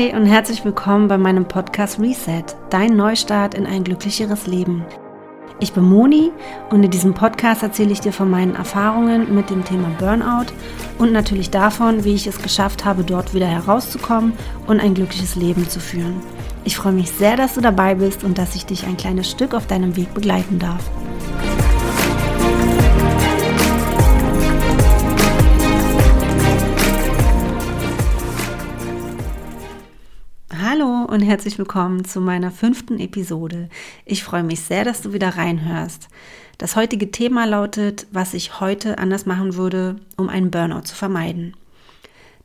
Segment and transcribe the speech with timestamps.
[0.00, 4.82] Hi und herzlich willkommen bei meinem Podcast Reset, dein Neustart in ein glücklicheres Leben.
[5.58, 6.32] Ich bin Moni
[6.70, 10.54] und in diesem Podcast erzähle ich dir von meinen Erfahrungen mit dem Thema Burnout
[10.96, 14.32] und natürlich davon, wie ich es geschafft habe, dort wieder herauszukommen
[14.66, 16.22] und ein glückliches Leben zu führen.
[16.64, 19.52] Ich freue mich sehr, dass du dabei bist und dass ich dich ein kleines Stück
[19.52, 20.82] auf deinem Weg begleiten darf.
[31.10, 33.68] Und herzlich willkommen zu meiner fünften Episode.
[34.04, 36.08] Ich freue mich sehr, dass du wieder reinhörst.
[36.56, 41.56] Das heutige Thema lautet, was ich heute anders machen würde, um einen Burnout zu vermeiden.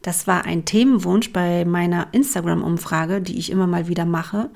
[0.02, 4.50] Das war ein Themenwunsch bei meiner Instagram-Umfrage, die ich immer mal wieder mache.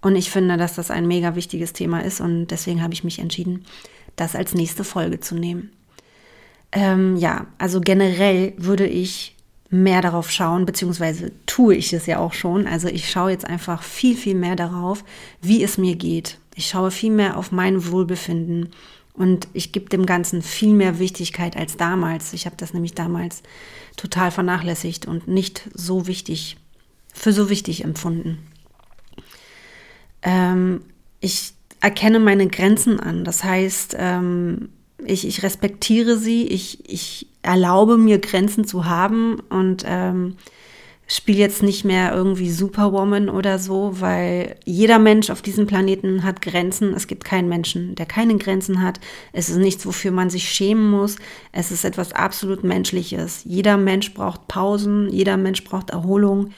[0.00, 3.18] Und ich finde, dass das ein mega wichtiges Thema ist und deswegen habe ich mich
[3.18, 3.64] entschieden,
[4.14, 5.70] das als nächste Folge zu nehmen.
[6.70, 9.35] Ähm, ja, also generell würde ich
[9.70, 12.66] mehr darauf schauen, beziehungsweise tue ich es ja auch schon.
[12.66, 15.04] Also ich schaue jetzt einfach viel, viel mehr darauf,
[15.42, 16.38] wie es mir geht.
[16.54, 18.70] Ich schaue viel mehr auf mein Wohlbefinden
[19.12, 22.32] und ich gebe dem Ganzen viel mehr Wichtigkeit als damals.
[22.32, 23.42] Ich habe das nämlich damals
[23.96, 26.56] total vernachlässigt und nicht so wichtig,
[27.12, 28.38] für so wichtig empfunden.
[30.22, 30.82] Ähm,
[31.20, 33.24] ich erkenne meine Grenzen an.
[33.24, 34.68] Das heißt, ähm,
[35.04, 40.36] ich, ich respektiere sie, ich, ich erlaube mir Grenzen zu haben und ähm,
[41.06, 46.42] spiele jetzt nicht mehr irgendwie Superwoman oder so, weil jeder Mensch auf diesem Planeten hat
[46.42, 46.94] Grenzen.
[46.94, 48.98] Es gibt keinen Menschen, der keine Grenzen hat.
[49.32, 51.16] Es ist nichts, wofür man sich schämen muss.
[51.52, 53.42] Es ist etwas absolut Menschliches.
[53.44, 56.52] Jeder Mensch braucht Pausen, jeder Mensch braucht Erholung.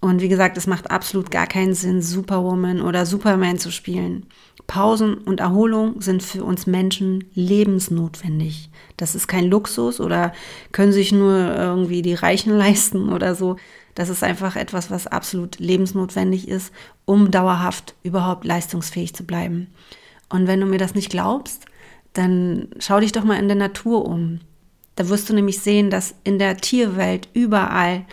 [0.00, 4.26] Und wie gesagt, es macht absolut gar keinen Sinn, Superwoman oder Superman zu spielen.
[4.66, 8.70] Pausen und Erholung sind für uns Menschen lebensnotwendig.
[8.96, 10.32] Das ist kein Luxus oder
[10.72, 13.56] können sich nur irgendwie die Reichen leisten oder so.
[13.94, 16.72] Das ist einfach etwas, was absolut lebensnotwendig ist,
[17.04, 19.66] um dauerhaft überhaupt leistungsfähig zu bleiben.
[20.28, 21.66] Und wenn du mir das nicht glaubst,
[22.12, 24.40] dann schau dich doch mal in der Natur um.
[24.96, 28.04] Da wirst du nämlich sehen, dass in der Tierwelt überall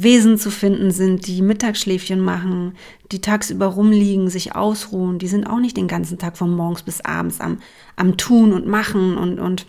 [0.00, 2.76] Wesen zu finden sind, die Mittagsschläfchen machen,
[3.10, 5.18] die tagsüber rumliegen, sich ausruhen.
[5.18, 7.58] Die sind auch nicht den ganzen Tag von morgens bis abends am,
[7.96, 9.66] am Tun und Machen und, und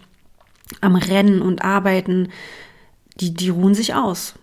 [0.82, 2.30] am Rennen und Arbeiten.
[3.20, 4.36] Die, die ruhen sich aus.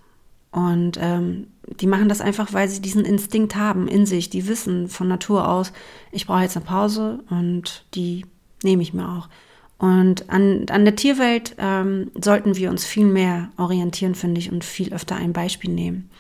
[0.51, 4.29] Und ähm, die machen das einfach, weil sie diesen Instinkt haben in sich.
[4.29, 5.73] Die wissen von Natur aus,
[6.11, 8.27] ich brauche jetzt eine Pause und die
[8.65, 9.29] nehme ich mir auch.
[9.79, 14.65] Und an, an der Tierwelt ähm, sollten wir uns viel mehr orientieren, finde ich, und
[14.65, 16.11] viel öfter ein Beispiel nehmen.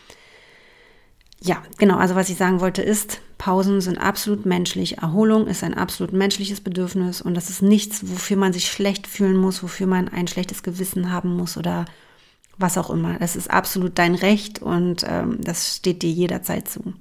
[1.40, 4.98] Ja, genau, also was ich sagen wollte ist, Pausen sind absolut menschlich.
[4.98, 9.36] Erholung ist ein absolut menschliches Bedürfnis und das ist nichts, wofür man sich schlecht fühlen
[9.36, 11.84] muss, wofür man ein schlechtes Gewissen haben muss oder
[12.58, 13.18] was auch immer.
[13.18, 16.94] Das ist absolut dein Recht und ähm, das steht dir jederzeit zu.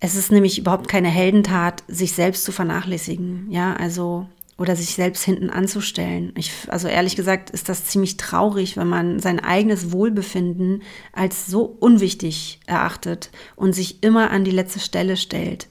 [0.00, 3.50] Es ist nämlich überhaupt keine Heldentat, sich selbst zu vernachlässigen.
[3.50, 4.26] Ja, also
[4.62, 6.32] oder sich selbst hinten anzustellen.
[6.36, 11.64] Ich, also ehrlich gesagt ist das ziemlich traurig, wenn man sein eigenes Wohlbefinden als so
[11.80, 15.66] unwichtig erachtet und sich immer an die letzte Stelle stellt.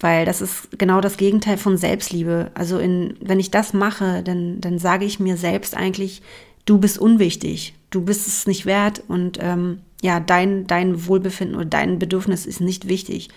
[0.00, 2.50] Weil das ist genau das Gegenteil von Selbstliebe.
[2.54, 6.22] Also in, wenn ich das mache, dann, dann sage ich mir selbst eigentlich,
[6.64, 11.66] du bist unwichtig, du bist es nicht wert und ähm, ja, dein, dein Wohlbefinden oder
[11.66, 13.28] dein Bedürfnis ist nicht wichtig.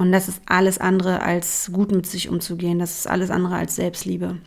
[0.00, 2.78] Und das ist alles andere als gut mit sich umzugehen.
[2.78, 4.38] Das ist alles andere als Selbstliebe.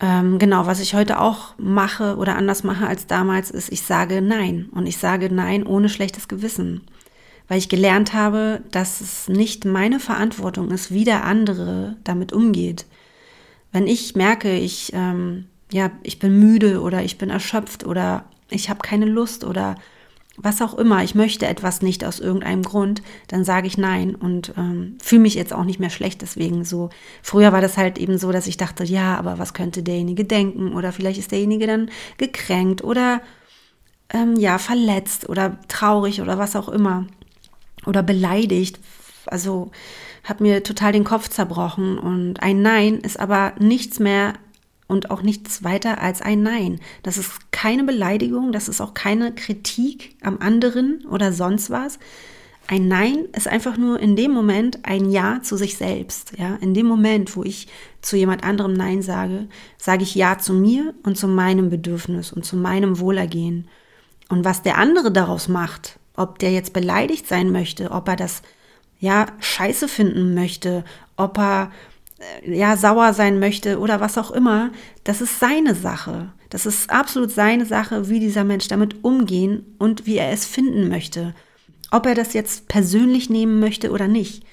[0.00, 4.20] Ähm, genau, was ich heute auch mache oder anders mache als damals, ist, ich sage
[4.20, 4.68] Nein.
[4.72, 6.82] Und ich sage Nein ohne schlechtes Gewissen.
[7.48, 12.84] Weil ich gelernt habe, dass es nicht meine Verantwortung ist, wie der andere damit umgeht.
[13.72, 18.68] Wenn ich merke, ich, ähm, ja, ich bin müde oder ich bin erschöpft oder ich
[18.68, 19.76] habe keine Lust oder
[20.36, 24.54] was auch immer, ich möchte etwas nicht aus irgendeinem Grund, dann sage ich nein und
[24.56, 26.88] ähm, fühle mich jetzt auch nicht mehr schlecht deswegen so.
[27.22, 30.72] Früher war das halt eben so, dass ich dachte, ja, aber was könnte derjenige denken
[30.72, 33.20] oder vielleicht ist derjenige dann gekränkt oder
[34.12, 37.06] ähm, ja, verletzt oder traurig oder was auch immer
[37.84, 38.80] oder beleidigt.
[39.26, 39.70] Also
[40.24, 44.34] habe mir total den Kopf zerbrochen und ein Nein ist aber nichts mehr
[44.92, 46.78] und auch nichts weiter als ein Nein.
[47.02, 51.98] Das ist keine Beleidigung, das ist auch keine Kritik am anderen oder sonst was.
[52.68, 56.34] Ein Nein ist einfach nur in dem Moment ein Ja zu sich selbst.
[56.38, 57.68] Ja, in dem Moment, wo ich
[58.02, 59.48] zu jemand anderem Nein sage,
[59.78, 63.68] sage ich Ja zu mir und zu meinem Bedürfnis und zu meinem Wohlergehen.
[64.28, 68.42] Und was der andere daraus macht, ob der jetzt beleidigt sein möchte, ob er das
[69.00, 70.84] ja scheiße finden möchte,
[71.16, 71.72] ob er
[72.46, 74.70] ja sauer sein möchte oder was auch immer,
[75.04, 76.32] das ist seine Sache.
[76.50, 80.88] Das ist absolut seine Sache, wie dieser Mensch damit umgehen und wie er es finden
[80.88, 81.34] möchte.
[81.90, 84.44] Ob er das jetzt persönlich nehmen möchte oder nicht,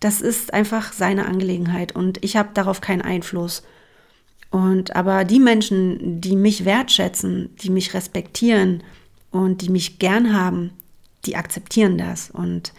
[0.00, 3.62] das ist einfach seine Angelegenheit und ich habe darauf keinen Einfluss.
[4.50, 8.82] Und aber die Menschen, die mich wertschätzen, die mich respektieren
[9.30, 10.70] und die mich gern haben,
[11.26, 12.72] die akzeptieren das und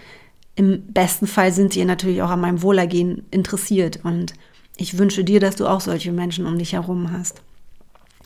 [0.60, 4.02] im besten Fall sind sie natürlich auch an meinem Wohlergehen interessiert.
[4.04, 4.34] Und
[4.76, 7.42] ich wünsche dir, dass du auch solche Menschen um dich herum hast.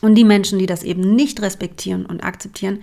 [0.00, 2.80] Und die Menschen, die das eben nicht respektieren und akzeptieren,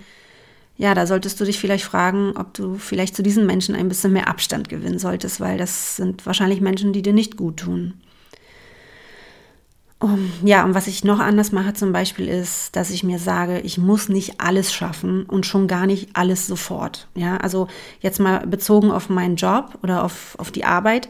[0.78, 4.14] ja, da solltest du dich vielleicht fragen, ob du vielleicht zu diesen Menschen ein bisschen
[4.14, 7.92] mehr Abstand gewinnen solltest, weil das sind wahrscheinlich Menschen, die dir nicht gut tun.
[10.02, 13.60] Um, ja, und was ich noch anders mache zum Beispiel ist, dass ich mir sage,
[13.60, 17.06] ich muss nicht alles schaffen und schon gar nicht alles sofort.
[17.14, 17.68] Ja, also
[18.00, 21.08] jetzt mal bezogen auf meinen Job oder auf, auf die Arbeit.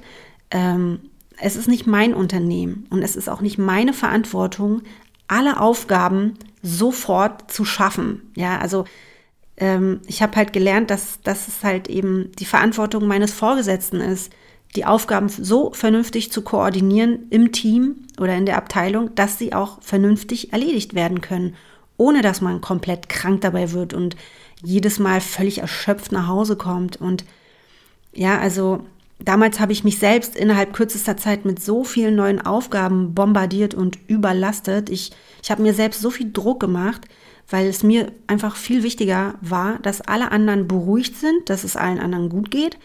[0.50, 1.00] Ähm,
[1.38, 4.82] es ist nicht mein Unternehmen und es ist auch nicht meine Verantwortung,
[5.26, 8.30] alle Aufgaben sofort zu schaffen.
[8.36, 8.84] Ja, also
[9.56, 14.30] ähm, ich habe halt gelernt, dass, dass es halt eben die Verantwortung meines Vorgesetzten ist,
[14.74, 19.82] die Aufgaben so vernünftig zu koordinieren im Team oder in der Abteilung, dass sie auch
[19.82, 21.54] vernünftig erledigt werden können,
[21.98, 24.16] ohne dass man komplett krank dabei wird und
[24.62, 26.96] jedes Mal völlig erschöpft nach Hause kommt.
[26.96, 27.24] Und
[28.14, 28.86] ja, also
[29.18, 33.98] damals habe ich mich selbst innerhalb kürzester Zeit mit so vielen neuen Aufgaben bombardiert und
[34.06, 34.88] überlastet.
[34.88, 37.02] Ich, ich habe mir selbst so viel Druck gemacht,
[37.50, 41.98] weil es mir einfach viel wichtiger war, dass alle anderen beruhigt sind, dass es allen
[41.98, 42.78] anderen gut geht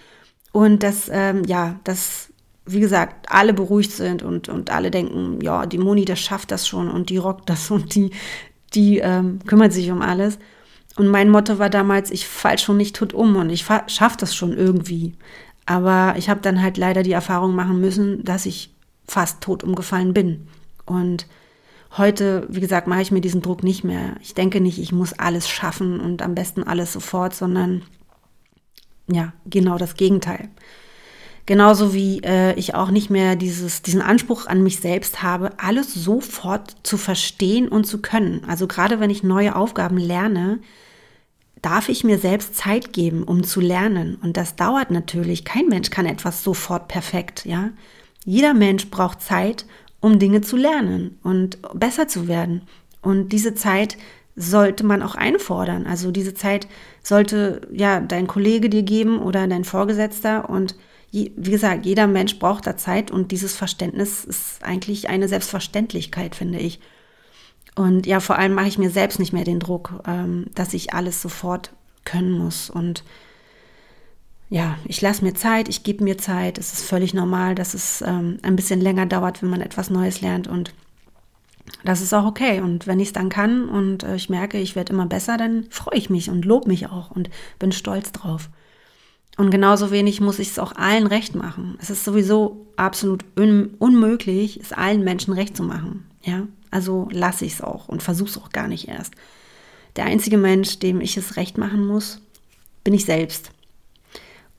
[0.57, 2.33] und dass, ähm, ja, dass,
[2.65, 6.68] wie gesagt, alle beruhigt sind und, und alle denken, ja, die Moni, das schafft das
[6.68, 8.09] schon und die rockt das und die,
[8.74, 10.39] die ähm, kümmert sich um alles.
[10.95, 14.33] Und mein Motto war damals, ich fall schon nicht tot um und ich schaffe das
[14.36, 15.13] schon irgendwie.
[15.68, 18.74] Aber ich habe dann halt leider die Erfahrung machen müssen, dass ich
[19.07, 20.48] fast tot umgefallen bin.
[20.88, 21.27] Und
[22.00, 24.15] heute, wie gesagt, mache ich mir diesen Druck nicht mehr.
[24.24, 27.83] Ich denke nicht, ich muss alles schaffen und am besten alles sofort, sondern
[29.07, 30.50] ja, genau das Gegenteil.
[31.45, 35.94] Genauso wie äh, ich auch nicht mehr dieses, diesen Anspruch an mich selbst habe, alles
[35.94, 38.44] sofort zu verstehen und zu können.
[38.45, 40.59] Also gerade wenn ich neue Aufgaben lerne,
[41.62, 44.18] darf ich mir selbst Zeit geben, um zu lernen.
[44.21, 45.45] Und das dauert natürlich.
[45.45, 47.69] Kein Mensch kann etwas sofort perfekt, ja.
[48.25, 49.65] Jeder Mensch braucht Zeit,
[50.01, 52.63] um Dinge zu lernen und besser zu werden.
[53.01, 53.98] Und diese Zeit
[54.37, 55.87] sollte man auch einfordern.
[55.87, 56.67] Also diese Zeit
[57.01, 60.49] sollte ja dein Kollege dir geben oder dein Vorgesetzter.
[60.49, 60.75] Und
[61.11, 66.59] wie gesagt, jeder Mensch braucht da Zeit und dieses Verständnis ist eigentlich eine Selbstverständlichkeit, finde
[66.59, 66.79] ich.
[67.75, 70.93] Und ja, vor allem mache ich mir selbst nicht mehr den Druck, ähm, dass ich
[70.93, 71.71] alles sofort
[72.05, 72.69] können muss.
[72.69, 73.03] Und
[74.49, 76.59] ja, ich lasse mir Zeit, ich gebe mir Zeit.
[76.59, 80.21] Es ist völlig normal, dass es ähm, ein bisschen länger dauert, wenn man etwas Neues
[80.21, 80.47] lernt.
[80.47, 80.73] Und
[81.83, 82.61] das ist auch okay.
[82.61, 85.65] Und wenn ich es dann kann und äh, ich merke, ich werde immer besser, dann
[85.69, 87.29] freue ich mich und lobe mich auch und
[87.59, 88.49] bin stolz drauf.
[89.37, 91.77] Und genauso wenig muss ich es auch allen recht machen.
[91.79, 96.05] Es ist sowieso absolut un unmöglich, es allen Menschen recht zu machen.
[96.23, 99.13] Ja, also lasse ich es auch und versuche es auch gar nicht erst.
[99.95, 102.21] Der einzige Mensch, dem ich es recht machen muss,
[102.83, 103.51] bin ich selbst.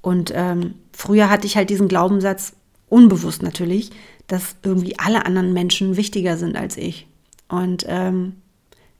[0.00, 2.54] Und ähm, früher hatte ich halt diesen Glaubenssatz,
[2.88, 3.90] unbewusst natürlich,
[4.28, 7.06] dass irgendwie alle anderen Menschen wichtiger sind als ich.
[7.48, 8.36] Und ähm,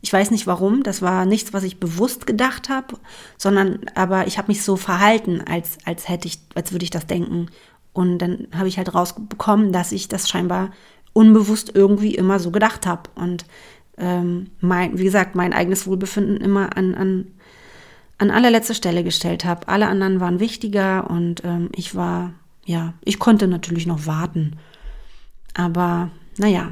[0.00, 2.96] ich weiß nicht warum, das war nichts, was ich bewusst gedacht habe,
[3.36, 7.06] sondern aber ich habe mich so verhalten, als, als hätte ich, als würde ich das
[7.06, 7.46] denken.
[7.92, 10.70] Und dann habe ich halt rausbekommen, dass ich das scheinbar
[11.12, 13.10] unbewusst irgendwie immer so gedacht habe.
[13.16, 13.44] Und
[13.96, 17.26] ähm, mein, wie gesagt, mein eigenes Wohlbefinden immer an, an,
[18.18, 19.66] an allerletzte Stelle gestellt habe.
[19.66, 22.32] Alle anderen waren wichtiger und ähm, ich war,
[22.64, 24.56] ja, ich konnte natürlich noch warten.
[25.58, 26.70] Aber naja,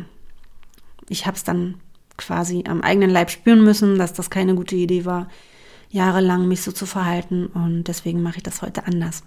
[1.08, 1.74] ich habe es dann
[2.16, 5.28] quasi am eigenen Leib spüren müssen, dass das keine gute Idee war,
[5.90, 9.24] jahrelang mich so zu verhalten und deswegen mache ich das heute anders.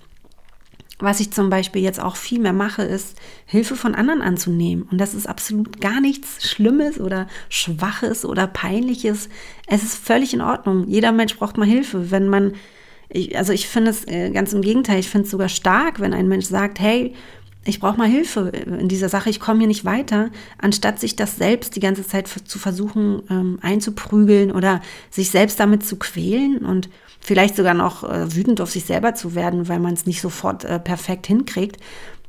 [0.99, 4.83] Was ich zum Beispiel jetzt auch viel mehr mache, ist Hilfe von anderen anzunehmen.
[4.91, 9.29] Und das ist absolut gar nichts Schlimmes oder Schwaches oder Peinliches.
[9.65, 10.87] Es ist völlig in Ordnung.
[10.87, 12.11] Jeder Mensch braucht mal Hilfe.
[12.11, 12.53] Wenn man,
[13.07, 16.13] ich, also ich finde es äh, ganz im Gegenteil, ich finde es sogar stark, wenn
[16.13, 17.13] ein Mensch sagt, hey,
[17.69, 21.37] ich brauche mal Hilfe in dieser Sache, ich komme hier nicht weiter, anstatt sich das
[21.37, 26.89] selbst die ganze Zeit zu versuchen ähm, einzuprügeln oder sich selbst damit zu quälen und
[27.19, 30.65] vielleicht sogar noch äh, wütend auf sich selber zu werden, weil man es nicht sofort
[30.65, 31.77] äh, perfekt hinkriegt,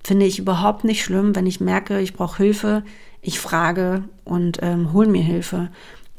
[0.05, 2.83] finde ich überhaupt nicht schlimm, wenn ich merke, ich brauche Hilfe,
[3.23, 5.71] ich frage und ähm, hole mir Hilfe.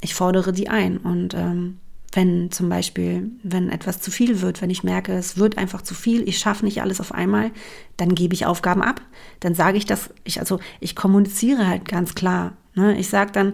[0.02, 1.78] Ich fordere die ein und ähm,
[2.14, 5.94] wenn zum Beispiel, wenn etwas zu viel wird, wenn ich merke, es wird einfach zu
[5.94, 7.52] viel, ich schaffe nicht alles auf einmal,
[7.98, 9.02] dann gebe ich Aufgaben ab.
[9.40, 12.58] Dann sage ich das, ich, also ich kommuniziere halt ganz klar.
[12.76, 12.98] Ne?
[12.98, 13.54] Ich sage dann,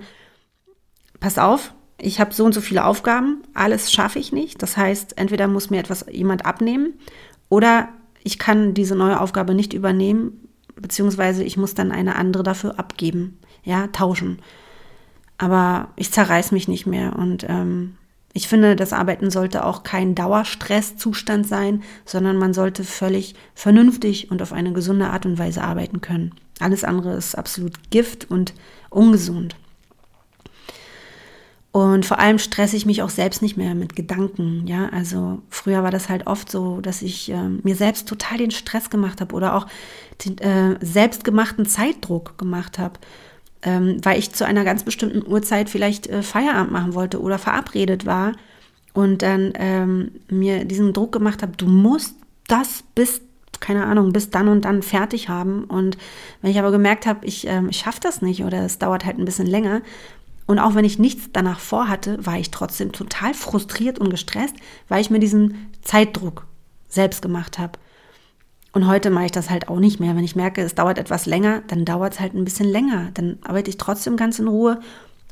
[1.20, 4.62] pass auf, ich habe so und so viele Aufgaben, alles schaffe ich nicht.
[4.64, 6.94] Das heißt, entweder muss mir etwas jemand abnehmen
[7.50, 7.90] oder
[8.24, 13.40] ich kann diese neue Aufgabe nicht übernehmen, beziehungsweise ich muss dann eine andere dafür abgeben,
[13.64, 14.40] ja, tauschen.
[15.38, 17.96] Aber ich zerreiß mich nicht mehr und ähm,
[18.38, 24.44] ich finde, das Arbeiten sollte auch kein Dauerstresszustand sein, sondern man sollte völlig vernünftig und
[24.44, 26.36] auf eine gesunde Art und Weise arbeiten können.
[26.60, 28.54] Alles andere ist absolut Gift und
[28.92, 29.56] ungesund.
[31.72, 34.68] Und vor allem stresse ich mich auch selbst nicht mehr mit Gedanken.
[34.68, 38.52] Ja, also früher war das halt oft so, dass ich äh, mir selbst total den
[38.52, 39.66] Stress gemacht habe oder auch
[40.24, 43.00] den äh, selbstgemachten Zeitdruck gemacht habe,
[43.64, 48.06] ähm, weil ich zu einer ganz bestimmten Uhrzeit vielleicht äh, Feierabend machen wollte oder verabredet
[48.06, 48.34] war
[48.94, 52.16] und dann ähm, mir diesen Druck gemacht habe, du musst
[52.48, 53.22] das bis
[53.60, 55.64] keine Ahnung, bis dann und dann fertig haben.
[55.64, 55.98] Und
[56.44, 59.18] wenn ich aber gemerkt habe, ich, ähm, ich schaffe das nicht oder es dauert halt
[59.18, 59.82] ein bisschen länger,
[60.48, 64.56] und auch wenn ich nichts danach vorhatte, war ich trotzdem total frustriert und gestresst,
[64.88, 66.48] weil ich mir diesen Zeitdruck
[66.88, 67.78] selbst gemacht habe.
[68.78, 70.16] Und heute mache ich das halt auch nicht mehr.
[70.16, 73.10] Wenn ich merke, es dauert etwas länger, dann dauert es halt ein bisschen länger.
[73.16, 74.80] Dann arbeite ich trotzdem ganz in Ruhe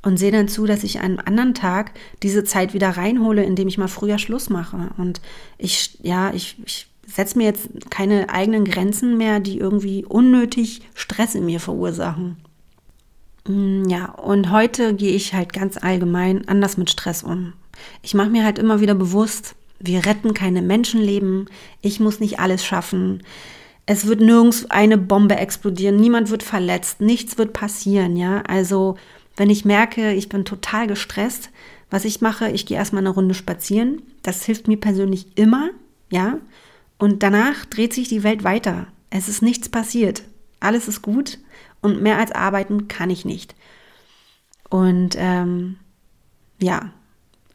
[0.01, 1.91] und sehe dann zu, dass ich einen anderen Tag
[2.23, 4.89] diese Zeit wieder reinhole, indem ich mal früher Schluss mache.
[4.97, 5.21] Und
[5.59, 11.35] ich, ja, ich, ich setze mir jetzt keine eigenen Grenzen mehr, die irgendwie unnötig Stress
[11.35, 12.37] in mir verursachen.
[13.47, 17.53] Mm, ja, und heute gehe ich halt ganz allgemein anders mit Stress um.
[18.01, 21.50] Ich mache mir halt immer wieder bewusst, wir retten keine Menschenleben,
[21.82, 23.24] ich muss nicht alles schaffen.
[23.86, 28.41] Es wird nirgends eine Bombe explodieren, niemand wird verletzt, nichts wird passieren, ja?
[28.48, 28.98] Also,
[29.38, 31.50] wenn ich merke, ich bin total gestresst,
[31.89, 34.01] was ich mache, ich gehe erstmal eine Runde spazieren.
[34.24, 35.70] Das hilft mir persönlich immer,
[36.10, 36.39] ja?
[36.98, 38.88] Und danach dreht sich die Welt weiter.
[39.10, 40.24] Es ist nichts passiert.
[40.60, 41.38] Alles ist gut
[41.82, 43.55] und mehr als arbeiten kann ich nicht.
[44.70, 45.77] Und ähm,
[46.60, 46.91] ja,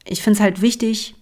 [0.04, 1.16] ich finde es halt wichtig,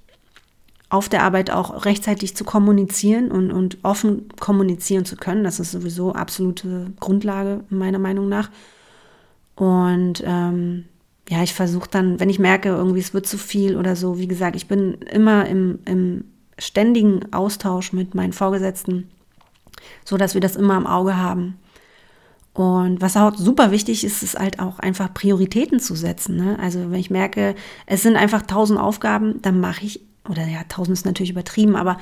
[0.90, 5.44] auf der Arbeit auch rechtzeitig zu kommunizieren und, und offen kommunizieren zu können.
[5.44, 8.50] Das ist sowieso absolute Grundlage meiner Meinung nach.
[9.54, 10.84] Und ähm,
[11.28, 14.28] ja, ich versuche dann, wenn ich merke, irgendwie es wird zu viel oder so, wie
[14.28, 16.24] gesagt, ich bin immer im, im
[16.58, 19.10] ständigen Austausch mit meinen Vorgesetzten,
[20.04, 21.58] so dass wir das immer im Auge haben.
[22.54, 26.36] Und was auch super wichtig ist, ist halt auch einfach Prioritäten zu setzen.
[26.36, 26.58] Ne?
[26.58, 27.54] Also wenn ich merke,
[27.86, 31.98] es sind einfach tausend Aufgaben, dann mache ich, oder ja, tausend ist natürlich übertrieben, aber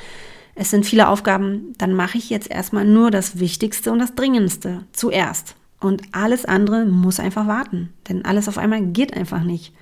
[0.54, 4.85] es sind viele Aufgaben, dann mache ich jetzt erstmal nur das Wichtigste und das Dringendste
[4.92, 5.54] zuerst.
[5.80, 9.75] Und alles andere muss einfach warten, denn alles auf einmal geht einfach nicht.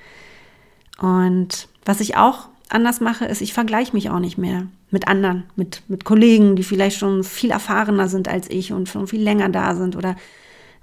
[0.99, 5.45] Und was ich auch anders mache, ist, ich vergleiche mich auch nicht mehr mit anderen,
[5.55, 9.49] mit, mit Kollegen, die vielleicht schon viel erfahrener sind als ich und schon viel länger
[9.49, 10.17] da sind oder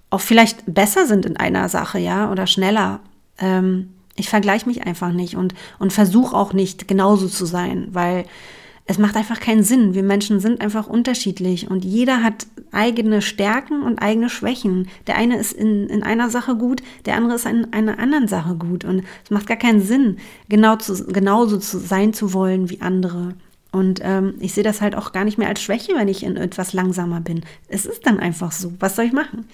[0.10, 3.00] auch vielleicht besser sind in einer Sache, ja, oder schneller.
[3.40, 8.26] Ähm, ich vergleiche mich einfach nicht und, und versuche auch nicht genauso zu sein, weil
[8.86, 9.94] es macht einfach keinen Sinn.
[9.94, 14.90] Wir Menschen sind einfach unterschiedlich und jeder hat eigene Stärken und eigene Schwächen.
[15.08, 18.56] Der eine ist in, in einer Sache gut, der andere ist in einer anderen Sache
[18.56, 18.84] gut.
[18.84, 20.18] Und es macht gar keinen Sinn,
[20.50, 23.36] genau zu, genauso zu sein zu wollen wie andere.
[23.72, 26.36] Und ähm, ich sehe das halt auch gar nicht mehr als Schwäche, wenn ich in
[26.36, 27.42] etwas langsamer bin.
[27.70, 28.74] Es ist dann einfach so.
[28.80, 29.46] Was soll ich machen?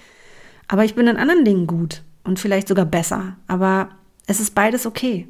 [0.66, 3.36] Aber ich bin in anderen Dingen gut und vielleicht sogar besser.
[3.46, 3.90] Aber
[4.28, 5.26] es ist beides okay.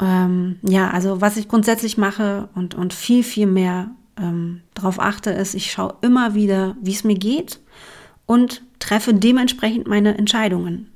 [0.00, 5.30] Ähm, ja, also was ich grundsätzlich mache und, und viel, viel mehr ähm, darauf achte,
[5.30, 7.60] ist, ich schaue immer wieder, wie es mir geht
[8.26, 10.90] und treffe dementsprechend meine Entscheidungen.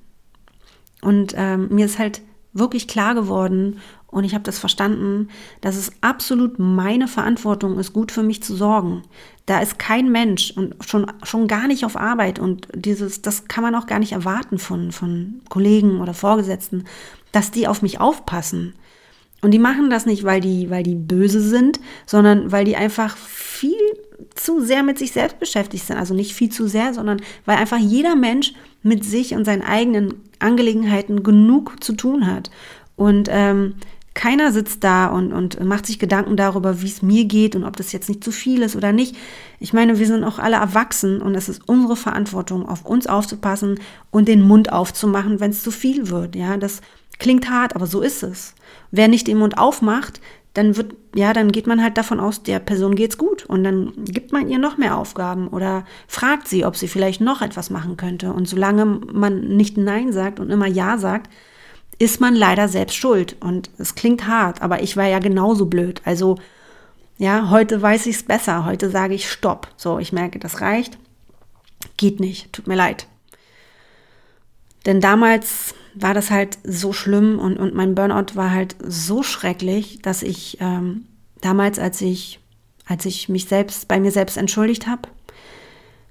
[1.02, 2.22] Und ähm, mir ist halt
[2.52, 3.80] wirklich klar geworden
[4.12, 5.28] und ich habe das verstanden,
[5.62, 9.02] dass es absolut meine Verantwortung ist, gut für mich zu sorgen.
[9.46, 13.64] Da ist kein Mensch und schon, schon gar nicht auf Arbeit und dieses, das kann
[13.64, 16.84] man auch gar nicht erwarten von, von Kollegen oder Vorgesetzten,
[17.32, 18.74] dass die auf mich aufpassen.
[19.40, 23.16] Und die machen das nicht, weil die, weil die böse sind, sondern weil die einfach
[23.16, 23.72] viel
[24.34, 25.96] zu sehr mit sich selbst beschäftigt sind.
[25.96, 28.52] Also nicht viel zu sehr, sondern weil einfach jeder Mensch
[28.82, 32.50] mit sich und seinen eigenen Angelegenheiten genug zu tun hat.
[32.94, 33.74] Und ähm,
[34.14, 37.76] keiner sitzt da und, und macht sich Gedanken darüber, wie es mir geht und ob
[37.76, 39.16] das jetzt nicht zu viel ist oder nicht.
[39.58, 43.80] Ich meine, wir sind auch alle erwachsen und es ist unsere Verantwortung, auf uns aufzupassen
[44.10, 46.36] und den Mund aufzumachen, wenn es zu viel wird.
[46.36, 46.82] Ja, das
[47.18, 48.54] klingt hart, aber so ist es.
[48.90, 50.20] Wer nicht den Mund aufmacht,
[50.54, 53.92] dann wird, ja, dann geht man halt davon aus, der Person geht's gut und dann
[54.04, 57.96] gibt man ihr noch mehr Aufgaben oder fragt sie, ob sie vielleicht noch etwas machen
[57.96, 58.34] könnte.
[58.34, 61.30] Und solange man nicht Nein sagt und immer Ja sagt,
[61.98, 63.36] ist man leider selbst schuld.
[63.40, 66.02] Und es klingt hart, aber ich war ja genauso blöd.
[66.04, 66.36] Also,
[67.18, 68.64] ja, heute weiß ich es besser.
[68.64, 69.68] Heute sage ich Stopp.
[69.76, 70.98] So, ich merke, das reicht.
[71.96, 72.52] Geht nicht.
[72.52, 73.06] Tut mir leid.
[74.86, 80.00] Denn damals war das halt so schlimm und, und mein Burnout war halt so schrecklich,
[80.02, 81.06] dass ich ähm,
[81.40, 82.40] damals, als ich,
[82.86, 85.02] als ich mich selbst bei mir selbst entschuldigt habe,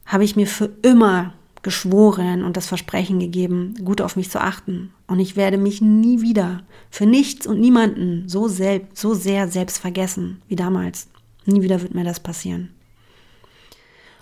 [0.05, 4.91] habe ich mir für immer geschworen und das Versprechen gegeben, gut auf mich zu achten.
[5.07, 9.77] Und ich werde mich nie wieder für nichts und niemanden so, selbst, so sehr selbst
[9.77, 11.07] vergessen wie damals.
[11.45, 12.69] Nie wieder wird mir das passieren.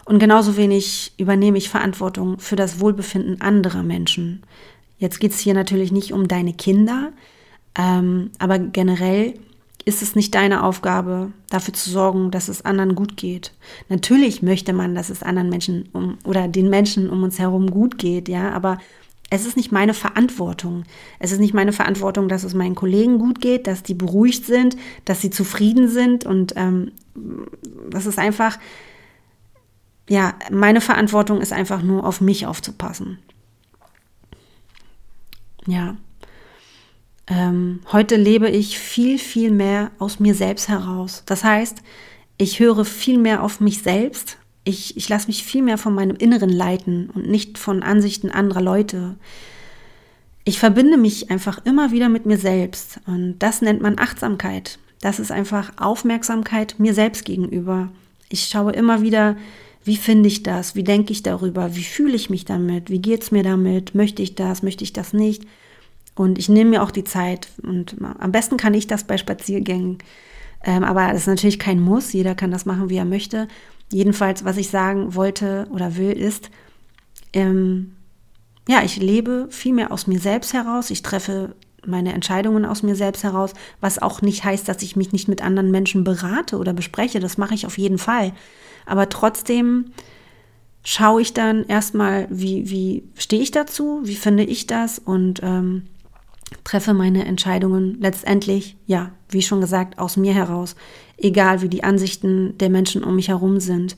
[0.06, 4.42] Und genauso wenig übernehme ich Verantwortung für das Wohlbefinden anderer Menschen.
[4.98, 7.12] Jetzt geht es hier natürlich nicht um deine Kinder,
[7.76, 9.36] ähm, aber generell
[9.86, 13.54] ist es nicht deine Aufgabe, dafür zu sorgen, dass es anderen gut geht.
[13.88, 17.98] Natürlich möchte man, dass es anderen Menschen um, oder den Menschen um uns herum gut
[17.98, 18.78] geht, ja, aber
[19.30, 20.84] es ist nicht meine Verantwortung.
[21.20, 24.76] Es ist nicht meine Verantwortung, dass es meinen Kollegen gut geht, dass die beruhigt sind,
[25.06, 26.92] dass sie zufrieden sind und ähm,
[27.90, 28.58] das ist einfach,
[30.10, 33.20] ja, meine Verantwortung ist einfach nur auf mich aufzupassen.
[35.68, 35.96] Ja.
[37.30, 41.24] Ähm, heute lebe ich viel, viel mehr aus mir selbst heraus.
[41.26, 41.78] Das heißt,
[42.38, 44.38] ich höre viel mehr auf mich selbst.
[44.64, 48.62] Ich, ich lasse mich viel mehr von meinem Inneren leiten und nicht von Ansichten anderer
[48.62, 49.16] Leute.
[50.44, 54.80] Ich verbinde mich einfach immer wieder mit mir selbst und das nennt man Achtsamkeit.
[55.02, 57.92] Das ist einfach Aufmerksamkeit mir selbst gegenüber.
[58.30, 59.38] Ich schaue immer wieder,
[59.84, 63.22] wie finde ich das, wie denke ich darüber, wie fühle ich mich damit, wie geht
[63.24, 65.44] es mir damit, möchte ich das, möchte ich das nicht.
[66.20, 67.48] Und ich nehme mir auch die Zeit.
[67.64, 70.00] Und am besten kann ich das bei Spaziergängen.
[70.66, 72.12] Ähm, aber das ist natürlich kein Muss.
[72.12, 73.48] Jeder kann das machen, wie er möchte.
[73.90, 76.50] Jedenfalls, was ich sagen wollte oder will, ist,
[77.32, 77.96] ähm,
[78.68, 80.90] ja, ich lebe viel mehr aus mir selbst heraus.
[80.90, 85.14] Ich treffe meine Entscheidungen aus mir selbst heraus, was auch nicht heißt, dass ich mich
[85.14, 87.22] nicht mit anderen Menschen berate oder bespreche.
[87.22, 88.34] Das mache ich auf jeden Fall.
[88.86, 89.94] Aber trotzdem
[90.84, 95.84] schaue ich dann erstmal, wie, wie stehe ich dazu, wie finde ich das und ähm,
[96.64, 100.76] treffe meine Entscheidungen letztendlich, ja, wie schon gesagt, aus mir heraus,
[101.18, 103.98] egal wie die Ansichten der Menschen um mich herum sind.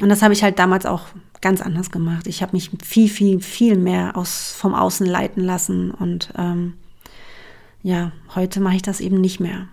[0.00, 1.02] Und das habe ich halt damals auch
[1.40, 2.26] ganz anders gemacht.
[2.26, 6.74] Ich habe mich viel, viel, viel mehr aus, vom Außen leiten lassen und ähm,
[7.82, 9.68] ja, heute mache ich das eben nicht mehr.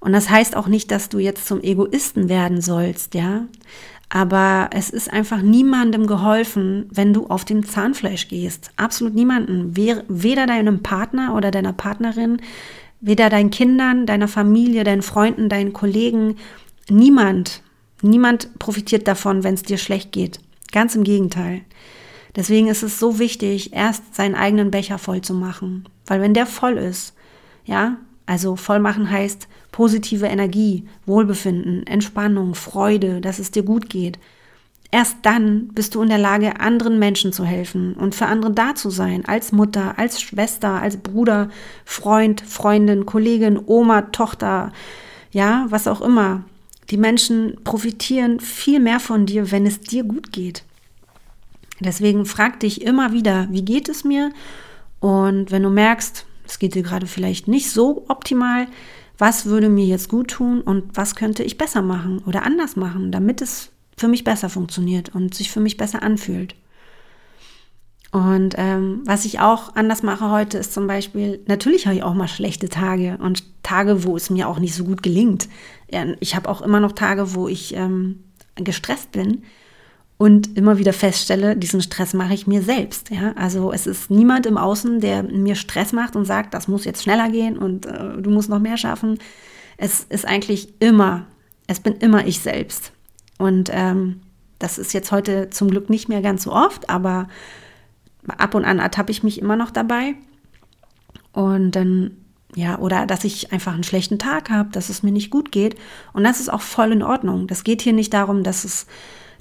[0.00, 3.42] Und das heißt auch nicht, dass du jetzt zum Egoisten werden sollst, ja.
[4.12, 8.72] Aber es ist einfach niemandem geholfen, wenn du auf dem Zahnfleisch gehst.
[8.76, 9.76] Absolut niemanden.
[9.76, 12.42] Weder deinem Partner oder deiner Partnerin,
[13.00, 16.36] weder deinen Kindern, deiner Familie, deinen Freunden, deinen Kollegen.
[16.88, 17.62] Niemand.
[18.02, 20.40] Niemand profitiert davon, wenn es dir schlecht geht.
[20.72, 21.60] Ganz im Gegenteil.
[22.34, 25.88] Deswegen ist es so wichtig, erst seinen eigenen Becher voll zu machen.
[26.06, 27.14] Weil wenn der voll ist,
[27.64, 27.96] ja,
[28.30, 34.20] also voll machen heißt, positive Energie, Wohlbefinden, Entspannung, Freude, dass es dir gut geht.
[34.92, 38.76] Erst dann bist du in der Lage, anderen Menschen zu helfen und für andere da
[38.76, 41.48] zu sein, als Mutter, als Schwester, als Bruder,
[41.84, 44.70] Freund, Freundin, Kollegin, Oma, Tochter,
[45.32, 46.44] ja, was auch immer.
[46.90, 50.62] Die Menschen profitieren viel mehr von dir, wenn es dir gut geht.
[51.80, 54.30] Deswegen frag dich immer wieder, wie geht es mir?
[55.00, 58.66] Und wenn du merkst, es geht dir gerade vielleicht nicht so optimal,
[59.18, 63.12] was würde mir jetzt gut tun und was könnte ich besser machen oder anders machen,
[63.12, 66.56] damit es für mich besser funktioniert und sich für mich besser anfühlt.
[68.10, 72.14] Und ähm, was ich auch anders mache heute ist zum Beispiel, natürlich habe ich auch
[72.14, 75.48] mal schlechte Tage und Tage, wo es mir auch nicht so gut gelingt.
[76.18, 78.24] Ich habe auch immer noch Tage, wo ich ähm,
[78.56, 79.44] gestresst bin
[80.20, 83.08] und immer wieder feststelle, diesen Stress mache ich mir selbst.
[83.08, 83.32] Ja?
[83.36, 87.04] Also es ist niemand im Außen, der mir Stress macht und sagt, das muss jetzt
[87.04, 89.18] schneller gehen und äh, du musst noch mehr schaffen.
[89.78, 91.24] Es ist eigentlich immer,
[91.68, 92.92] es bin immer ich selbst.
[93.38, 94.20] Und ähm,
[94.58, 97.26] das ist jetzt heute zum Glück nicht mehr ganz so oft, aber
[98.28, 100.16] ab und an ertappe ich mich immer noch dabei.
[101.32, 102.10] Und dann,
[102.54, 105.76] ja, oder dass ich einfach einen schlechten Tag habe, dass es mir nicht gut geht.
[106.12, 107.46] Und das ist auch voll in Ordnung.
[107.46, 108.86] Das geht hier nicht darum, dass es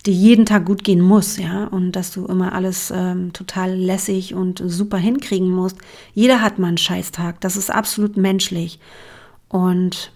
[0.05, 4.33] dir jeden Tag gut gehen muss, ja, und dass du immer alles ähm, total lässig
[4.33, 5.77] und super hinkriegen musst.
[6.13, 8.79] Jeder hat mal einen Scheißtag, das ist absolut menschlich.
[9.49, 10.13] Und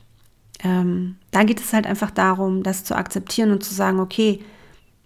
[0.63, 4.39] ähm, da geht es halt einfach darum, das zu akzeptieren und zu sagen, okay,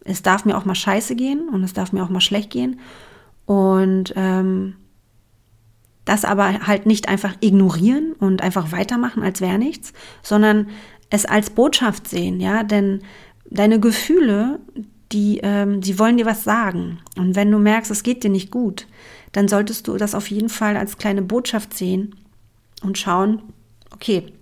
[0.04, 2.80] es darf mir auch mal scheiße gehen und es darf mir auch mal schlecht gehen.
[3.46, 4.76] Und ähm,
[6.06, 10.68] das aber halt nicht einfach ignorieren und einfach weitermachen, als wäre nichts, sondern
[11.10, 13.02] es als Botschaft sehen, ja, denn
[13.50, 14.60] deine Gefühle,
[15.12, 17.00] die, ähm, die wollen dir was sagen.
[17.18, 18.88] Und wenn du merkst, es geht dir nicht gut,
[19.32, 22.16] dann solltest du das auf jeden Fall als kleine Botschaft sehen
[22.82, 23.42] und schauen,
[23.92, 24.34] okay,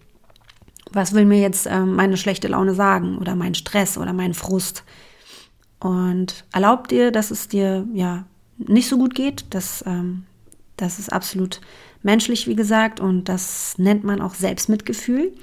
[0.91, 4.83] was will mir jetzt äh, meine schlechte Laune sagen oder mein Stress oder mein Frust?
[5.79, 8.25] Und erlaub dir, dass es dir ja
[8.57, 9.45] nicht so gut geht.
[9.49, 10.25] Das, ähm,
[10.77, 11.61] das ist absolut
[12.05, 15.33] menschlich, wie gesagt, und das nennt man auch Selbstmitgefühl.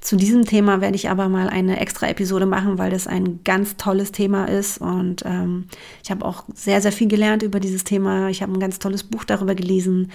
[0.00, 3.76] Zu diesem Thema werde ich aber mal eine extra Episode machen, weil das ein ganz
[3.76, 5.66] tolles Thema ist und ähm,
[6.02, 8.28] ich habe auch sehr, sehr viel gelernt über dieses Thema.
[8.28, 10.10] Ich habe ein ganz tolles Buch darüber gelesen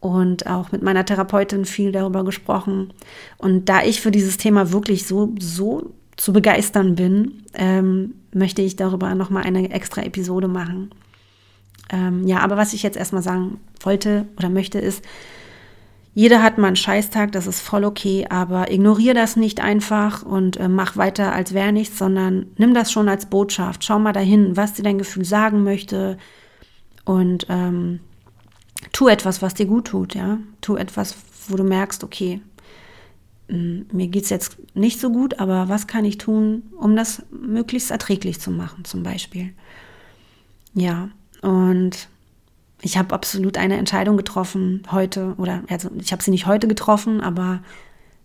[0.00, 2.94] und auch mit meiner Therapeutin viel darüber gesprochen.
[3.36, 8.76] Und da ich für dieses Thema wirklich so, so zu begeistern bin, ähm, möchte ich
[8.76, 10.90] darüber nochmal eine extra Episode machen.
[11.90, 15.04] Ähm, ja, aber was ich jetzt erstmal sagen wollte oder möchte, ist,
[16.14, 20.56] jeder hat mal einen Scheißtag, das ist voll okay, aber ignoriere das nicht einfach und
[20.56, 23.84] äh, mach weiter, als wäre nichts, sondern nimm das schon als Botschaft.
[23.84, 26.16] Schau mal dahin, was dir dein Gefühl sagen möchte
[27.04, 28.00] und ähm,
[28.92, 30.38] tu etwas, was dir gut tut, ja.
[30.62, 31.16] Tu etwas,
[31.48, 32.40] wo du merkst, okay,
[33.48, 37.90] mir geht es jetzt nicht so gut, aber was kann ich tun, um das möglichst
[37.90, 39.52] erträglich zu machen, zum Beispiel.
[40.74, 41.10] Ja,
[41.46, 42.08] und
[42.82, 47.20] ich habe absolut eine Entscheidung getroffen heute, oder also ich habe sie nicht heute getroffen,
[47.20, 47.60] aber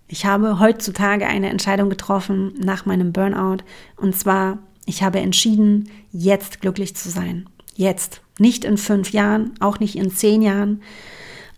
[0.08, 3.64] ich habe heutzutage eine Entscheidung getroffen nach meinem Burnout.
[3.96, 7.48] Und zwar, ich habe entschieden, jetzt glücklich zu sein.
[7.76, 8.22] Jetzt.
[8.40, 10.82] Nicht in fünf Jahren, auch nicht in zehn Jahren,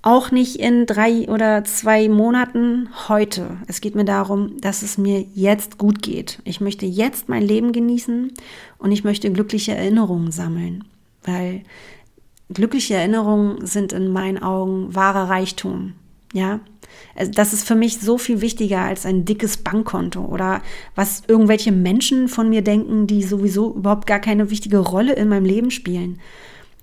[0.01, 3.57] auch nicht in drei oder zwei Monaten, heute.
[3.67, 6.39] Es geht mir darum, dass es mir jetzt gut geht.
[6.43, 8.33] Ich möchte jetzt mein Leben genießen
[8.79, 10.83] und ich möchte glückliche Erinnerungen sammeln,
[11.23, 11.63] weil
[12.53, 15.93] glückliche Erinnerungen sind in meinen Augen wahrer Reichtum.
[16.33, 16.61] Ja,
[17.15, 20.61] also das ist für mich so viel wichtiger als ein dickes Bankkonto oder
[20.95, 25.45] was irgendwelche Menschen von mir denken, die sowieso überhaupt gar keine wichtige Rolle in meinem
[25.45, 26.19] Leben spielen.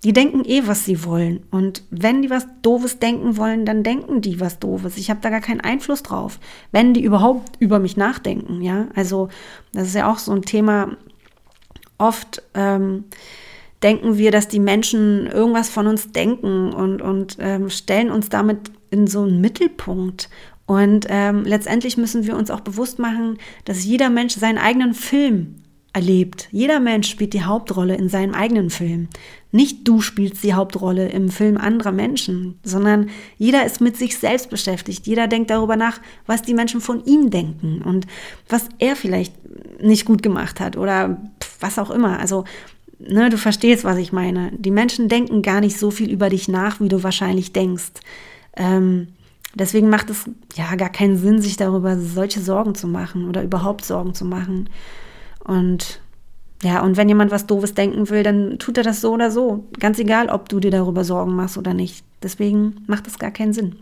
[0.02, 1.42] Die denken eh, was sie wollen.
[1.50, 4.96] Und wenn die was Doofes denken wollen, dann denken die was Doofes.
[4.96, 6.40] Ich habe da gar keinen Einfluss drauf,
[6.72, 8.62] wenn die überhaupt über mich nachdenken.
[8.62, 9.28] Ja, also
[9.74, 10.96] das ist ja auch so ein Thema.
[11.98, 13.04] Oft ähm,
[13.82, 18.70] denken wir, dass die Menschen irgendwas von uns denken und, und ähm, stellen uns damit
[18.90, 20.28] in so einen Mittelpunkt.
[20.66, 25.56] Und ähm, letztendlich müssen wir uns auch bewusst machen, dass jeder Mensch seinen eigenen Film
[25.92, 26.48] erlebt.
[26.52, 29.08] Jeder Mensch spielt die Hauptrolle in seinem eigenen Film.
[29.50, 34.50] Nicht du spielst die Hauptrolle im Film anderer Menschen, sondern jeder ist mit sich selbst
[34.50, 35.08] beschäftigt.
[35.08, 38.06] Jeder denkt darüber nach, was die Menschen von ihm denken und
[38.48, 39.34] was er vielleicht
[39.82, 41.20] nicht gut gemacht hat oder
[41.58, 42.20] was auch immer.
[42.20, 42.44] Also,
[43.00, 44.52] ne, du verstehst, was ich meine.
[44.52, 47.92] Die Menschen denken gar nicht so viel über dich nach, wie du wahrscheinlich denkst.
[48.56, 49.08] Ähm,
[49.54, 53.84] deswegen macht es ja gar keinen Sinn, sich darüber solche Sorgen zu machen oder überhaupt
[53.84, 54.68] Sorgen zu machen.
[55.44, 56.00] Und
[56.62, 59.64] ja, und wenn jemand was Doofes denken will, dann tut er das so oder so.
[59.78, 62.04] Ganz egal, ob du dir darüber Sorgen machst oder nicht.
[62.22, 63.76] Deswegen macht das gar keinen Sinn.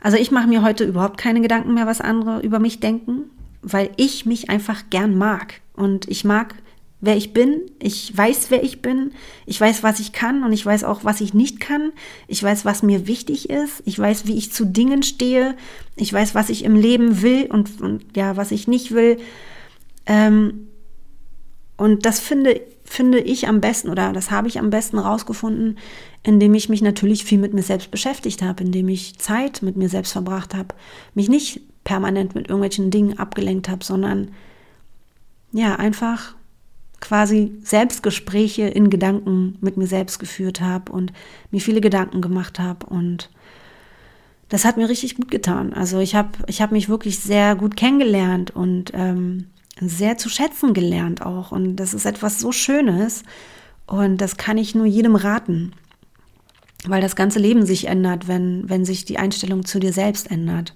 [0.00, 3.24] Also ich mache mir heute überhaupt keine Gedanken mehr, was andere über mich denken,
[3.62, 5.60] weil ich mich einfach gern mag.
[5.74, 6.54] Und ich mag,
[7.00, 7.62] wer ich bin.
[7.80, 9.12] Ich weiß, wer ich bin.
[9.46, 11.92] Ich weiß, was ich kann und ich weiß auch, was ich nicht kann.
[12.26, 13.82] Ich weiß, was mir wichtig ist.
[13.84, 15.56] Ich weiß, wie ich zu Dingen stehe.
[15.96, 19.18] Ich weiß, was ich im Leben will und, und ja, was ich nicht will.
[20.06, 20.68] Ähm,
[21.76, 25.78] und das finde, finde ich am besten oder das habe ich am besten rausgefunden,
[26.24, 29.88] indem ich mich natürlich viel mit mir selbst beschäftigt habe, indem ich Zeit mit mir
[29.88, 30.74] selbst verbracht habe,
[31.14, 34.32] mich nicht permanent mit irgendwelchen Dingen abgelenkt habe, sondern
[35.52, 36.34] ja, einfach
[37.00, 41.12] quasi Selbstgespräche in Gedanken mit mir selbst geführt habe und
[41.50, 43.30] mir viele Gedanken gemacht habe und
[44.48, 45.72] das hat mir richtig gut getan.
[45.74, 49.48] Also ich habe ich hab mich wirklich sehr gut kennengelernt und ähm,
[49.80, 51.52] sehr zu schätzen gelernt auch.
[51.52, 53.22] Und das ist etwas so Schönes.
[53.86, 55.72] Und das kann ich nur jedem raten.
[56.86, 60.74] Weil das ganze Leben sich ändert, wenn, wenn sich die Einstellung zu dir selbst ändert.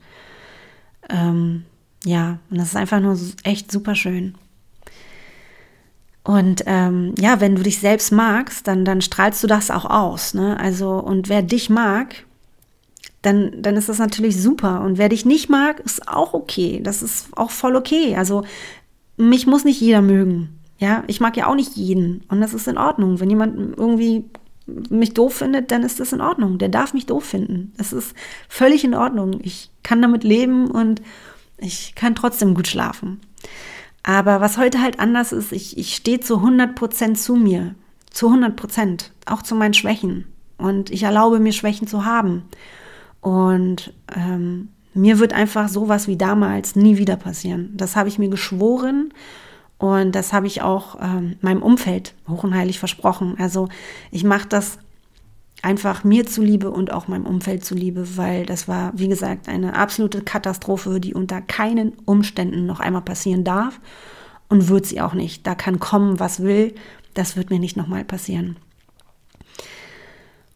[1.08, 1.64] Ähm,
[2.04, 4.34] ja, und das ist einfach nur echt super schön.
[6.24, 10.34] Und ähm, ja, wenn du dich selbst magst, dann, dann strahlst du das auch aus.
[10.34, 10.58] Ne?
[10.58, 12.24] Also, und wer dich mag,
[13.22, 14.82] dann, dann ist das natürlich super.
[14.82, 16.80] Und wer dich nicht mag, ist auch okay.
[16.82, 18.16] Das ist auch voll okay.
[18.16, 18.44] Also
[19.16, 20.58] mich muss nicht jeder mögen.
[20.78, 22.24] Ja, ich mag ja auch nicht jeden.
[22.28, 23.20] Und das ist in Ordnung.
[23.20, 24.24] Wenn jemand irgendwie
[24.66, 26.58] mich doof findet, dann ist das in Ordnung.
[26.58, 27.72] Der darf mich doof finden.
[27.76, 28.14] Das ist
[28.48, 29.40] völlig in Ordnung.
[29.42, 31.00] Ich kann damit leben und
[31.58, 33.20] ich kann trotzdem gut schlafen.
[34.02, 37.74] Aber was heute halt anders ist, ich, ich stehe zu 100 Prozent zu mir.
[38.10, 39.12] Zu 100 Prozent.
[39.26, 40.26] Auch zu meinen Schwächen.
[40.58, 42.44] Und ich erlaube mir Schwächen zu haben.
[43.20, 47.70] Und ähm, mir wird einfach sowas wie damals nie wieder passieren.
[47.74, 49.12] Das habe ich mir geschworen
[49.78, 53.36] und das habe ich auch ähm, meinem Umfeld hoch und heilig versprochen.
[53.38, 53.68] Also
[54.10, 54.78] ich mache das
[55.62, 60.22] Einfach mir zuliebe und auch meinem Umfeld zuliebe, weil das war, wie gesagt, eine absolute
[60.22, 63.80] Katastrophe, die unter keinen Umständen noch einmal passieren darf
[64.48, 65.46] und wird sie auch nicht.
[65.46, 66.74] Da kann kommen, was will.
[67.14, 68.56] Das wird mir nicht nochmal passieren.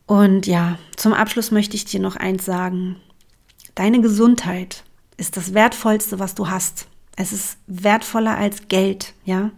[0.06, 2.96] Und ja, zum Abschluss möchte ich dir noch eins sagen.
[3.74, 4.84] Deine Gesundheit
[5.16, 6.88] ist das Wertvollste, was du hast.
[7.16, 9.50] Es ist wertvoller als Geld, ja.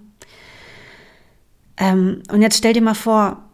[1.77, 3.48] Ähm, und jetzt stell dir mal vor,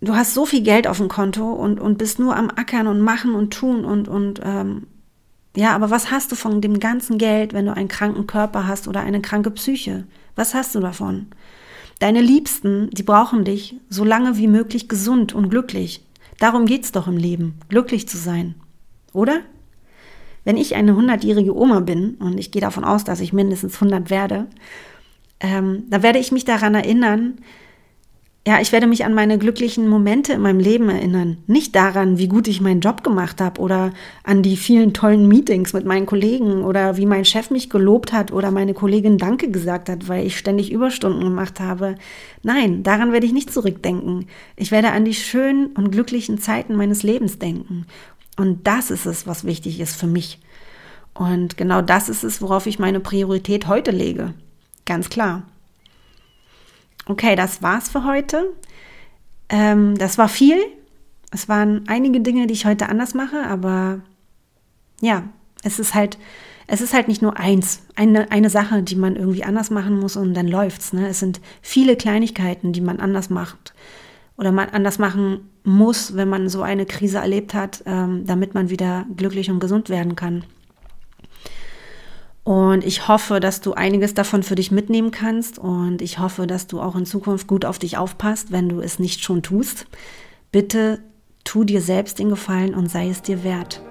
[0.00, 3.00] du hast so viel Geld auf dem Konto und, und bist nur am Ackern und
[3.00, 4.86] machen und tun und, und ähm,
[5.56, 8.86] ja, aber was hast du von dem ganzen Geld, wenn du einen kranken Körper hast
[8.86, 10.04] oder eine kranke Psyche?
[10.36, 11.26] Was hast du davon?
[11.98, 16.04] Deine Liebsten, die brauchen dich so lange wie möglich gesund und glücklich.
[16.38, 18.54] Darum geht's doch im Leben, glücklich zu sein.
[19.12, 19.40] Oder?
[20.44, 24.10] Wenn ich eine hundertjährige Oma bin, und ich gehe davon aus, dass ich mindestens 100
[24.10, 24.46] werde,
[25.40, 27.38] ähm, da werde ich mich daran erinnern,
[28.48, 31.36] ja, ich werde mich an meine glücklichen Momente in meinem Leben erinnern.
[31.46, 33.92] Nicht daran, wie gut ich meinen Job gemacht habe oder
[34.24, 38.32] an die vielen tollen Meetings mit meinen Kollegen oder wie mein Chef mich gelobt hat
[38.32, 41.96] oder meine Kollegin Danke gesagt hat, weil ich ständig Überstunden gemacht habe.
[42.42, 44.24] Nein, daran werde ich nicht zurückdenken.
[44.56, 47.84] Ich werde an die schönen und glücklichen Zeiten meines Lebens denken.
[48.38, 50.38] Und das ist es, was wichtig ist für mich.
[51.12, 54.32] Und genau das ist es, worauf ich meine Priorität heute lege.
[54.86, 55.42] Ganz klar.
[57.08, 58.54] Okay, das war's für heute.
[59.48, 60.58] Ähm, das war viel.
[61.32, 64.00] Es waren einige Dinge, die ich heute anders mache, aber
[65.00, 65.24] ja,
[65.62, 66.18] es ist halt,
[66.66, 70.16] es ist halt nicht nur eins, eine, eine Sache, die man irgendwie anders machen muss
[70.16, 70.92] und dann läuft's.
[70.92, 71.08] Ne?
[71.08, 73.74] Es sind viele Kleinigkeiten, die man anders macht
[74.36, 78.70] oder man anders machen muss, wenn man so eine Krise erlebt hat, ähm, damit man
[78.70, 80.44] wieder glücklich und gesund werden kann.
[82.48, 86.66] Und ich hoffe, dass du einiges davon für dich mitnehmen kannst und ich hoffe, dass
[86.66, 89.84] du auch in Zukunft gut auf dich aufpasst, wenn du es nicht schon tust.
[90.50, 91.00] Bitte
[91.44, 93.82] tu dir selbst den Gefallen und sei es dir wert.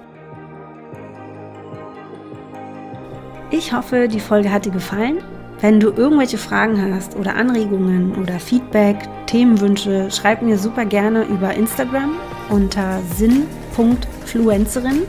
[3.52, 5.22] Ich hoffe, die Folge hat dir gefallen.
[5.60, 11.54] Wenn du irgendwelche Fragen hast oder Anregungen oder Feedback, Themenwünsche, schreib mir super gerne über
[11.54, 12.16] Instagram
[12.48, 15.02] unter sinn.fluencerin.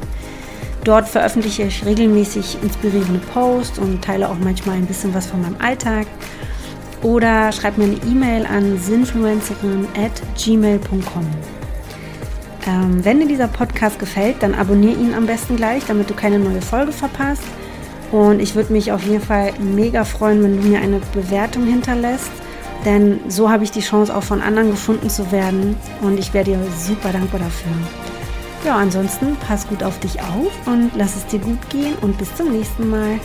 [0.84, 5.58] Dort veröffentliche ich regelmäßig inspirierende Posts und teile auch manchmal ein bisschen was von meinem
[5.60, 6.08] Alltag.
[7.02, 11.28] Oder schreib mir eine E-Mail an sinnfluencerin at gmail.com.
[12.68, 16.39] Ähm, wenn dir dieser Podcast gefällt, dann abonniere ihn am besten gleich, damit du keine
[16.39, 17.44] neue Folge verpasst.
[18.12, 22.32] Und ich würde mich auf jeden Fall mega freuen, wenn du mir eine Bewertung hinterlässt.
[22.86, 25.76] Denn so habe ich die Chance, auch von anderen gefunden zu werden.
[26.02, 27.72] Und ich wäre dir super dankbar dafür.
[28.65, 32.36] Ja, ansonsten pass gut auf dich auf und lass es dir gut gehen und bis
[32.36, 33.19] zum nächsten Mal.